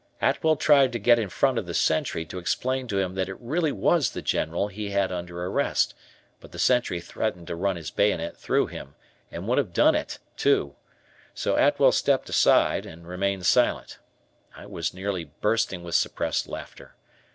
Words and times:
Atwell 0.19 0.55
tried 0.55 0.91
to 0.93 0.97
get 0.99 1.19
in 1.19 1.29
front 1.29 1.59
of 1.59 1.67
the 1.67 1.75
sentry 1.75 2.25
to 2.25 2.39
explain 2.39 2.87
to 2.87 2.97
him 2.97 3.13
that 3.13 3.29
it 3.29 3.37
really 3.39 3.71
was 3.71 4.09
the 4.09 4.23
General 4.23 4.67
he 4.67 4.89
had 4.89 5.11
under 5.11 5.45
arrest, 5.45 5.93
but 6.39 6.51
the 6.51 6.57
sentry 6.57 6.99
threatened 6.99 7.45
to 7.45 7.55
run 7.55 7.75
his 7.75 7.91
bayonet 7.91 8.35
through 8.35 8.65
him, 8.65 8.95
and 9.31 9.47
would 9.47 9.59
have 9.59 9.73
done 9.73 9.93
it, 9.93 10.17
too. 10.35 10.75
So 11.35 11.55
Atwell 11.55 11.91
stepped 11.91 12.29
aside, 12.29 12.87
and 12.87 13.07
remained 13.07 13.45
silent. 13.45 13.99
I 14.55 14.65
was 14.65 14.91
nearly 14.91 15.25
bursting 15.39 15.83
with 15.83 15.93
suppressed 15.93 16.47
laughter. 16.47 16.95